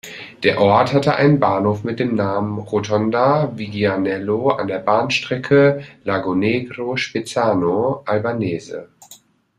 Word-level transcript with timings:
Der 0.41 0.59
Ort 0.59 0.93
hatte 0.93 1.13
einen 1.15 1.39
Bahnhof 1.39 1.83
mit 1.83 1.99
dem 1.99 2.15
Namen 2.15 2.57
Rotonda-Viggianello 2.57 4.49
an 4.49 4.67
der 4.67 4.79
Bahnstrecke 4.79 5.83
Lagonegro–Spezzano 6.03 8.01
Albanese. 8.07 8.89